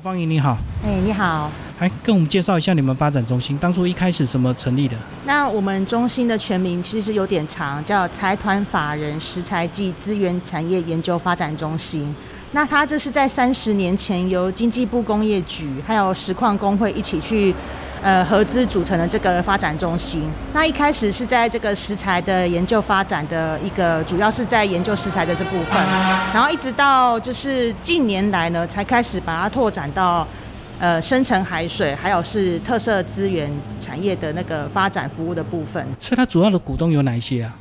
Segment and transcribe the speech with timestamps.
[0.00, 0.56] Hello，方莹你好。
[0.82, 1.50] 哎，你好。
[1.78, 4.96] 来跟我们介绍一下你们发展中心，当初一开始什么成立的？
[5.26, 12.14] 那我们中心的全名其实有点长，叫财团法人食材暨资源产业研究发展中心。
[12.52, 17.54] 那它这是在三十年前由经济部工业局还有石矿工会一起去
[18.02, 20.22] 呃合资组成的这个发展中心。
[20.52, 25.80] 那一开始是在这个食材的研究发展的一个，主要是在研究食材的这部分，
[26.32, 30.26] 然后一直到就是近年来呢，才开始把它拓展到。
[30.82, 35.86] 呃，深层海水，还有是特色资源产业的那个发展服务的部分。
[35.98, 37.54] 所以它主要的股东有哪一些啊？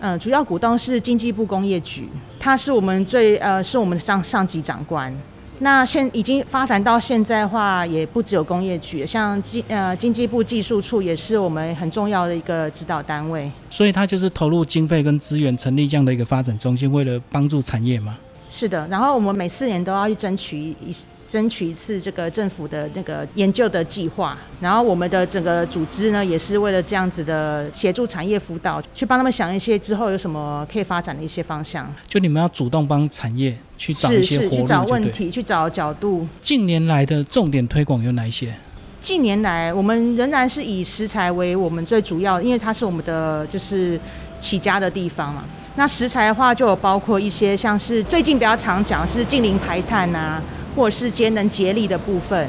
[0.00, 2.08] 呃，主要股东是经济部工业局，
[2.40, 5.16] 他是我们最呃是我们的上上级长官。
[5.62, 13.48] 那现已经发展到现在的话，也不只有工业局，像经呃经济部技术处也是我们很重要的一个指导单位。
[13.70, 18.18] 所以它就是投入经费跟资源成立这样的一个发展中心，为了帮助产业嘛。
[18.48, 20.92] 是的，然后我们每四年都要去争取一。
[21.32, 31.90] 争取一次这个政府的那个研究的计划，然后我们的整个组织呢，也是为了这样子的协助产业辅导，去帮他们想一些之后有什么可以发展的一些方向。
[32.06, 36.28] 就你们要主动帮产业去找一些活路，去找问题，去找角度。
[36.42, 38.54] 近年来的重点推广有哪一些？
[39.00, 43.98] 近年来，我们仍然是以食材为我们最主要，因为它是我们的就是
[44.38, 45.44] 起家的地方嘛。
[45.76, 50.42] 那食材的话，就有包括一些像是最近比较常讲是近邻排碳啊。
[50.74, 52.48] 或者是节能节力的部分，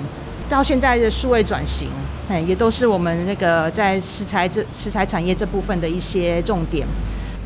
[0.50, 1.88] 到现在的数位转型，
[2.30, 6.88] 哎，也都是我们那个在食材这食材产业这部分的一些重点。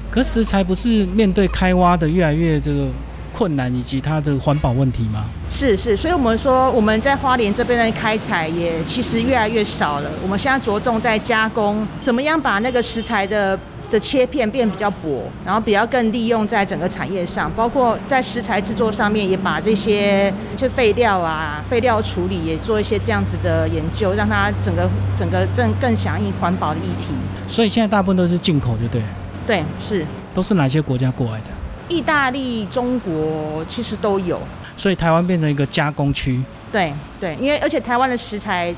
[0.10, 2.88] 可食材不是面对开挖的越来越这个
[3.34, 5.26] 困难，以及它的环保问题吗？
[5.50, 10.10] 是是，所以我们说我们在花莲这边的开采也其实越来越少了。
[10.22, 13.58] 我们现在着重在加工，怎么样把那个食材的。
[13.90, 27.14] 的切片变比较薄，然后比较更利用在整个产业上，包括在食材制作上面，也把这些就废料啊、废料处理也做一些这样子的研究，让它整个整个更更响应环保的议题。
[27.48, 29.02] 所以现在大部分都是进口，对不对？
[29.46, 30.06] 对，是。
[30.34, 31.48] 都是哪些国家过来的？
[31.88, 34.40] 意大利、中国其实都有。
[34.76, 36.40] 所以台湾变成一个加工区。
[36.72, 38.76] 对对，因为而且台湾的食材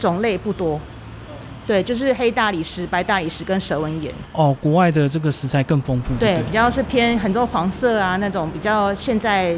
[0.00, 0.80] 种类不多。
[1.66, 4.12] 对，就是黑大理石、白大理石跟蛇纹岩。
[4.32, 6.14] 哦，国外的这个食材更丰富。
[6.20, 9.56] 对，比较是偏很多黄色啊那种，比较现在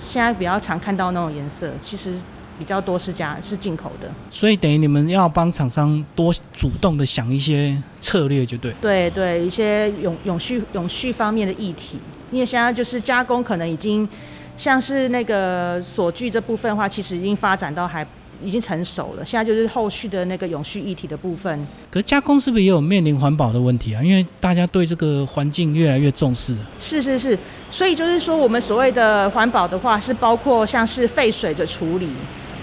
[0.00, 2.14] 现在比较常看到那种颜色，其实
[2.56, 4.08] 比较多是加是进口的。
[4.30, 8.72] 所以等于你们要帮厂商多主动的想一些策略，就对。
[8.80, 11.98] 对对，一些永永续永续方面的议题，
[12.30, 14.08] 因为现在就是加工可能已经
[14.56, 18.06] 像是那个锁具这部分的话，其实已经发展到还。
[18.42, 21.66] 已经成熟了，现在就是后续的那个永续议题的部分。
[21.90, 24.02] 可加工是不是也有面临环保的问题啊？
[24.02, 26.56] 因为大家对这个环境越来越重视。
[26.78, 27.38] 是是是，
[27.70, 32.08] 所以就是说，我们所谓的环保的话，是包括像是废水的处理。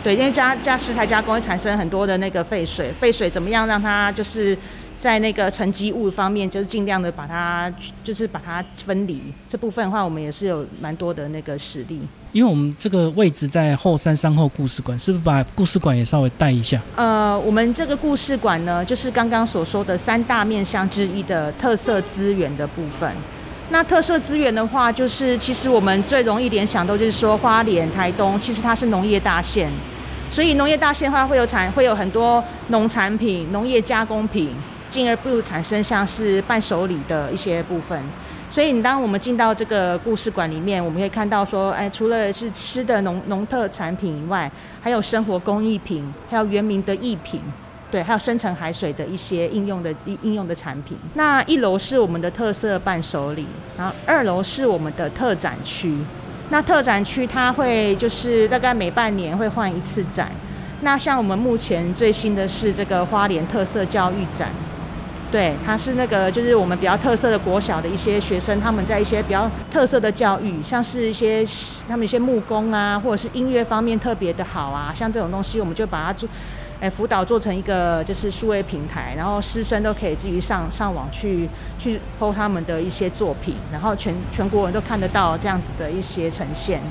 [0.04, 4.58] 对，因为加加食材加工会产生很多的那个废水，废水怎么样让它就是。
[5.00, 7.72] 在那个沉积物方面，就是尽量的把它，
[8.04, 9.22] 就是把它分离。
[9.48, 12.00] 这部分的话，我们也是有蛮多的那个实力。
[12.32, 16.82] 因为我们这个位置在后山山后故事馆，是不是把故事馆也稍微带一下？
[16.96, 23.12] 呃，我们这个故事馆呢，就是刚刚所说的三大面向之一的特色资源的部分。
[23.70, 29.70] 那特色资源的话，就是其实我们最容易联想到就是说花莲、台东，其实它是农业大县，
[30.32, 34.50] 所以农业大县的话会有产，会有很多农产品、农业加工品。
[34.90, 38.02] 进而不如产生像是伴手礼的一些部分，
[38.50, 44.50] 所以你当我们进到这个故事馆里面，我们可以看到说，哎，除了是吃的农农特产品以外，
[44.82, 47.42] 还有生活工艺品，还有原名的艺品，
[47.92, 49.94] 对，还有深层海水的一些应用的
[50.24, 50.98] 应用的产品。
[51.14, 53.46] 那一楼是我们的特色伴手礼，
[53.78, 55.94] 然后二楼是我们的特展区。
[56.50, 60.32] 那特展区它会就是大概每半年会换一次展。
[60.82, 64.50] 那像我们目前最新的是这个花莲特色教育展。
[65.30, 71.46] 对，它是那个，就是我们比较特色的国小的一些学生，他们在一些比较特色的教育，像是一些
[71.88, 76.30] 他们一些木工啊，或者是音乐方面特别的好啊，像这种东西，我们就把它做，
[76.80, 86.82] 哎，辅导做成一个就是数位平台，然后师生都可以至于上上网去去剖他们的一些作品，然后全全国人都看得到这样子的一些呈现。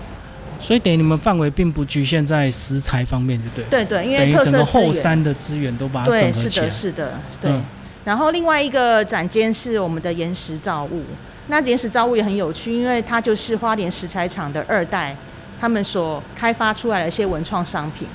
[0.61, 3.65] 所以等于你们范围并不局限在食材方面，就对。
[3.71, 6.71] 对对，因为整个后山的资源都把它整合起来。
[6.71, 7.61] 是的，是的，对。
[8.07, 11.03] 然后另外一个展间是我们的岩石造物，
[11.49, 15.17] 那岩石造物也很有趣，因为它就是花莲石材厂的二代，
[15.61, 18.07] 他们所开发出来的一些文创商品。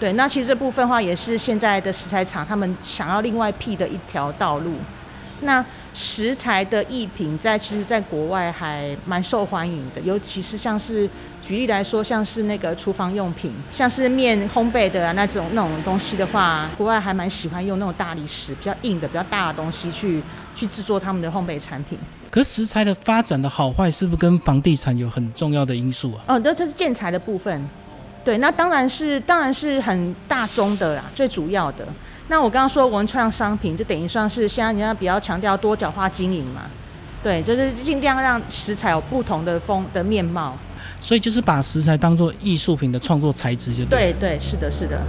[0.00, 4.76] 对，那其实这部分话也是现在的石材厂他们想要另外辟的一条道路。
[5.42, 11.06] 那石材的艺品在其实在国外还蛮受欢迎的，尤其是像是
[11.48, 20.22] 举例来说，像是那个厨房用品，像是面烘焙的啊那种那种东西的话，国外还蛮喜欢用那种大理石比较硬的、比较大的东西去
[20.54, 21.98] 去制作他们的烘焙产品。
[22.30, 26.20] 可食材的发展的好坏，是不是跟房地产有很重要的因素啊？
[26.26, 27.66] 哦，那这是建材的部分，
[28.22, 31.86] 对，那当然是当然是很大宗的啦，最主要的。
[32.28, 36.64] 那我刚刚说文创商品，就等于算是现在人家比较强调多角化经营嘛，
[37.22, 40.54] 对，就是尽量让食材有不同的风的面貌。
[41.00, 45.00] 所以就是把食材当做艺术品的创作材质，就对对，是的，是的。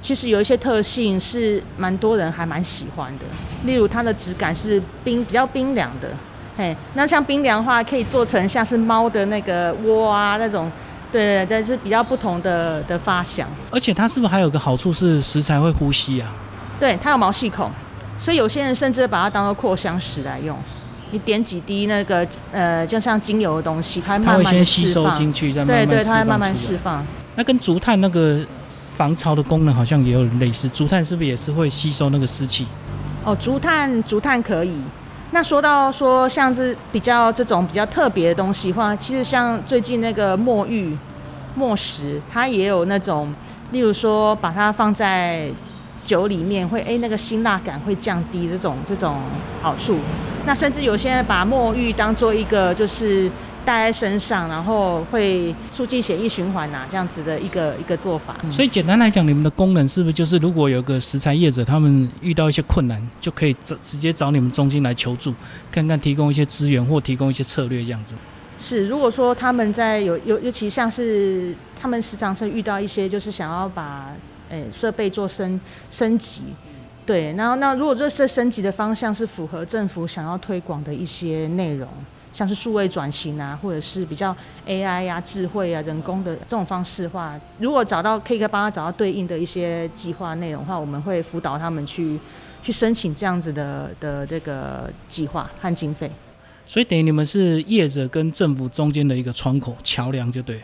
[0.00, 3.24] 其实有一些特性是蛮多人还蛮喜欢的，
[3.64, 6.08] 例如它的质感是冰比较冰凉的，
[6.56, 10.70] 嘿，那像冰凉的话，可以做成像是猫的那个窝啊那种。
[11.12, 13.48] 对对对，是比较不同的的发想。
[13.70, 16.32] 而且它是不是还有个好处是食材会呼吸啊？
[16.80, 17.70] 对，它有毛细孔，
[18.18, 20.58] 所以有些人甚至把它当做扩香石来用。
[21.10, 27.06] 你点几滴那个呃，就像精油的东西，它它会先吸收进去，再慢慢对对，它会慢慢释放。
[27.36, 28.40] 那跟竹炭那个
[28.96, 32.66] 防潮的功能好像也有类似，竹炭是不是也是会吸收那个湿气？
[33.24, 34.72] 哦，竹炭竹炭可以。
[35.30, 40.96] 那说到说像是比较这种比较特别的东西的话，其实像最近那个墨玉、
[41.54, 43.32] 墨石，它也有那种，
[43.70, 45.48] 例如说把它放在。
[46.04, 49.16] 酒里面会哎，那个辛辣感会降低，这种这种
[49.62, 49.98] 好处。
[50.46, 53.30] 那甚至有些人把墨玉当做一个就是
[53.64, 58.36] 带在身上，然后会促进血液循环呐，这样子的一个一个做法。
[58.50, 65.32] 所以简单来讲，你们的功能是不是就是如果有个食材业者他们遇到一些困难，就可以直直接找你们中心来求助，
[65.72, 68.14] 看看提供一些资源或提供一些策略这样子。
[68.58, 74.12] 是，如果说他们在有有尤其像是他们时常是遇到一些就是想要把。
[74.70, 75.60] 设备做升
[75.90, 76.42] 升级，
[77.06, 81.88] 对，然后那如果这这升级的方向是符合政府想要推广的一些内容，
[82.32, 84.34] 像是数位转型啊，或者是比较
[84.66, 92.18] AI 呀、智慧啊、人工的这种方式的话，如果找到可以帮他找到对应的一些计划内容的话，我们会辅导他们去
[92.62, 96.10] 去申请这样子的的这个计划和经费。
[96.66, 100.60] 所以等于你们是业者跟政府中间的一个窗口桥梁，就对。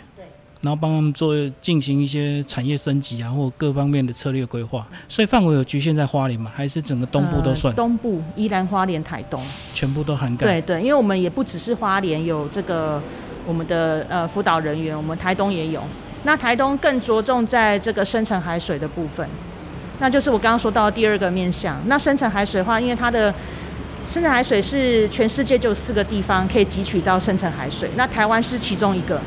[0.62, 4.87] 然后帮他们做进行一些产业升级啊，或各方面的策略规划。
[5.09, 6.53] 所以范围有局限在花莲吗？
[6.55, 7.75] 还是整个东部都算？
[7.75, 9.43] 东部依兰花莲、台东，
[9.73, 10.47] 全部都涵盖。
[10.47, 13.03] 对对，因为我们也不只是花莲有这个
[13.47, 15.83] 我们的呃辅导人员，我们台东也有。
[16.25, 19.27] 那台东更着重在这个深层海水的部分，
[19.99, 21.81] 那就是我刚刚说到第二个面向。
[21.87, 23.35] 那深层海水的话，因为它的
[24.07, 29.19] 深层海水是全世界就四个地方可以汲取到深层海水，那台湾是其中一个。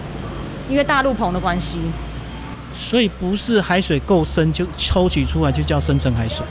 [0.73, 1.77] 因为大陆棚的关系，
[2.75, 6.43] 所以不是海水够深就抽取出来就叫深层海水。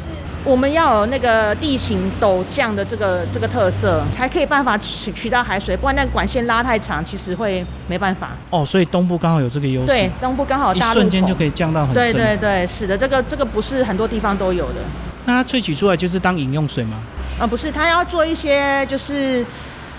[0.44, 8.30] 我们要有那个地形陡降的这个这个特色，才可以办法取取到海水，不然那管线拉太长，其实会没办法。
[8.50, 9.88] 哦，所以东部刚好有这个优势。
[9.88, 12.12] 对，东部刚好一瞬间就可以降到很深。
[12.12, 14.76] 对对对，是的，这个这个不是很多地方都有的。
[15.24, 16.96] 那它萃取出来就是当饮用水吗？
[17.40, 19.44] 啊，不是，它要做一些就是，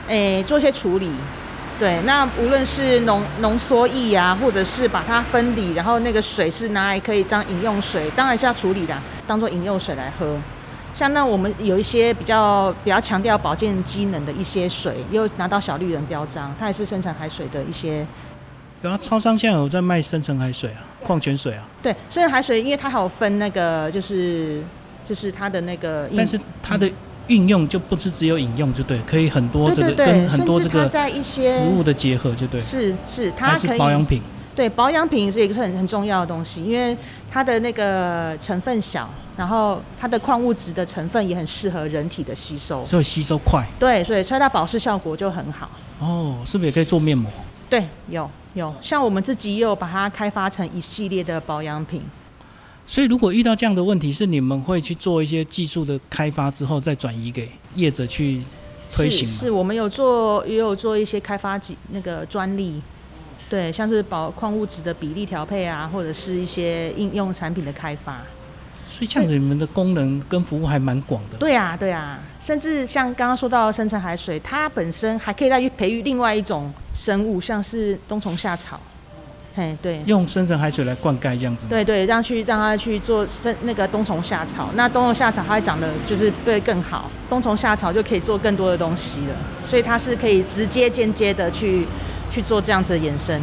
[0.08, 1.12] 诶，做一些处理。
[1.80, 8.96] 对，那无论是浓浓缩液啊，或者是把它分离，然后那个水是拿来可以当饮用水，当然是要处理的，
[9.28, 10.38] 当做饮用水来喝。
[10.94, 18.06] 像那我们有一些比较比较强调保健机能的一些水，又拿到小绿人标章，它也是深层海水的一些。
[18.84, 21.68] 有啊，超商现在有在卖深层海水啊，矿泉水啊。
[21.82, 24.64] 对，深层海水，因为它还有分那个，就是
[25.10, 26.90] 就是它的那个，但是它的。
[27.28, 30.90] 运用就不是只有饮用就对，可以很多这个跟很多这个
[31.24, 32.62] 食物的结合就对。
[32.62, 34.22] 是是，它是保养品。
[34.56, 36.96] 对，保养品是一个很很重要的东西，因为
[37.32, 43.66] 它的那个成分小，然后它的矿物质的成分也很适合人体的吸收，所以吸收快。
[43.80, 45.68] 对，所以所以它保湿效果就很好。
[46.00, 47.32] 哦，是不是也可以做面膜？
[47.68, 52.04] 对，有有，像我们自己也有把它开发成一系列的保养品。
[52.86, 58.42] 所以，如果遇到这样的问题，是你们会去做一些技术的开发之后，再转移给业者去
[58.94, 62.82] 推行是，是我们有做，也有做一些开发几那个专利，
[63.50, 68.22] 对，像是保矿物质的比例调配啊，或者是一些应用产品的开发。
[68.86, 71.38] 所以，这样子你们的功能跟服务还蛮广的。
[71.38, 78.80] 对啊，对啊，甚至像刚刚说到深层海水，它本身还可以再去培育另外一种生物，像是冬虫夏草。
[79.56, 81.68] 嘿，对，用深层海水来灌溉这样子。
[81.70, 89.36] 对对，让去让它去做生那个冬虫夏草，那冬虫夏草它会长得就是会更好，冬虫夏草就可以做更多的东西了，
[89.68, 91.86] 所以它是可以直接间接的去
[92.32, 93.40] 去做这样子的延伸。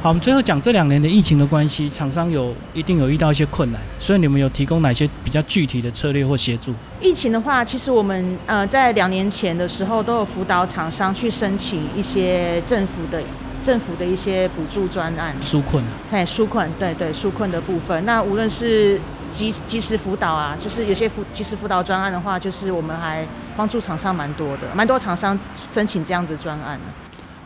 [0.00, 6.72] 好，我们最后讲这两年的疫情的关系，厂商有一定有遇到一些困难，所以你们有提供哪些比较具体的策略或协助？
[7.02, 13.20] 疫情的话，其实我们呃在两年前的时候都有辅导厂商去申请一些政府的
[13.62, 15.82] 政府的一些补助专案，纾困。
[16.10, 18.04] 哎，纾困，对对，纾困的部分。
[18.04, 19.00] 那无论是
[19.30, 25.38] 及及时辅导啊，就是有些辅及时辅导专案的话，就是我们还帮助厂商蛮多的，蛮多厂商
[25.70, 26.84] 申请这样子专案的。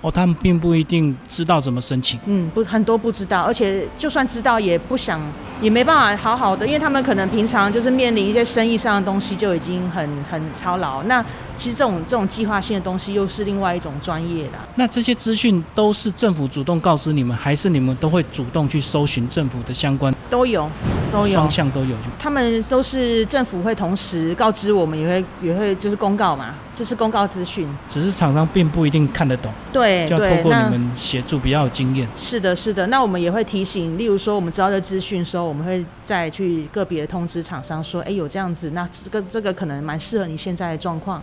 [0.03, 2.19] 哦，他们并不一定知道怎么申请。
[2.27, 5.21] 嗯，不，很多不知道，而且就算知道，也不想，
[5.61, 11.05] 也没办法好好的，因为他们可能平常就是面临一些生意上的东西就已经很很操劳。
[11.05, 11.25] 那
[11.63, 14.59] 其实这种这种计划性的东西又是另外一种专业的。
[14.75, 20.13] 那这些资讯都是政府主动告知你们，还是你们都会主动去搜寻政府的相关？
[20.29, 20.69] 都有，
[21.13, 21.95] 都有，双向都有。
[22.19, 27.69] 他们都是政府会同时告知我们，也会也会就是公告嘛，就是公告资讯。
[27.89, 32.09] 只是厂商并不一定看得懂，对，就要透过你们协助，比较有经验。
[32.17, 32.85] 是的，是的。
[32.89, 41.23] 那我们也会提醒，例如说我们知道这资讯的时候，我们会再去个别的通知厂商说，哎，有这样子，那这个这个可能蛮适合你现在的状况，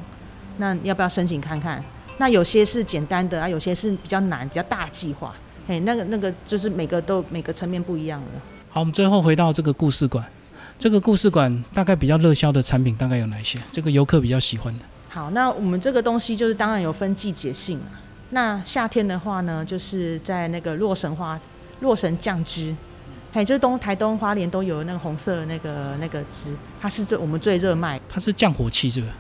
[0.60, 1.84] 那要不要申请看看？
[2.18, 5.34] 那有些是简单的啊，有些是比较难、比较大计划。
[5.68, 8.28] 嘿，那个那个就是每个都每个层面不一样的。
[8.70, 10.26] 好，我们最后回到这个故事馆。
[10.78, 13.60] 这个故事馆大概比较热销的产品大概有哪些？
[13.72, 14.86] 这个游客比较喜欢的。
[15.08, 18.00] 好，那我们这个东西就是当然有分季节性啊。
[18.32, 21.40] 那夏天的话呢，就是在那个洛神花、
[21.80, 22.76] 洛神酱汁，
[23.32, 28.00] 还有就是东台东花莲都有那个红色的那个那个汁，它是最我们最热卖。
[28.10, 29.14] 它是降火气是不是？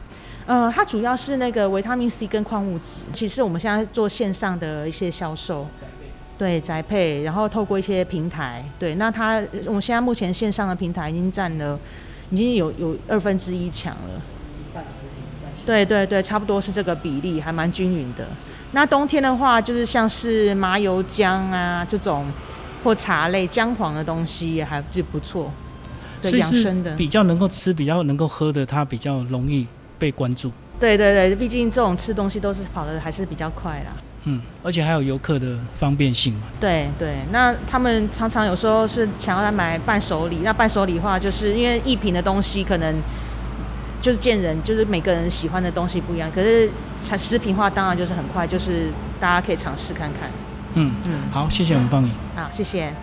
[0.45, 3.03] 呃，它主要是那个维他命 C 跟矿物质。
[3.13, 5.67] 其实我们现在做线上的一些销售。
[6.37, 11.77] 对宅配，然后透过一些平台，对，那它我们现在目前线上的平台已经占了，
[12.31, 14.21] 已经有有二分之一强了。
[14.57, 18.25] 一半实体，一半对对对，差不多是这个比例，还蛮均匀的。
[18.71, 22.25] 那冬天的话，就是像是麻油姜啊这种，
[22.85, 25.51] 或茶类姜黄的东西也还是不错。
[26.21, 29.67] 对，养生的比较能够吃，比较能够喝的，它比较容易
[29.99, 30.51] 被关注。
[30.79, 33.91] 对对对，毕竟这种吃东西都是跑的还是比较快啦。
[34.23, 36.41] 嗯，而且还有游客的方便性嘛。
[36.59, 42.95] 对对，那他们常常有时候是想要来买伴手礼，那伴手礼的话，就是因为一品的东西可能
[44.01, 46.29] 就是见人，就是每个人喜欢的东西不一样。
[46.33, 46.69] 可是
[47.01, 48.89] 产食品化当然就是很快，就是
[49.19, 50.29] 大家可以尝试看看。
[50.75, 52.11] 嗯嗯，好，谢谢我们帮你。
[52.35, 52.93] 好，谢谢。